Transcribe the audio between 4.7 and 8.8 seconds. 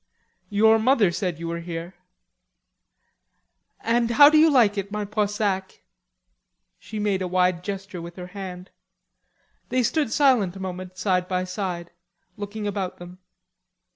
it, my Poissac?" She made a wide gesture with her hand.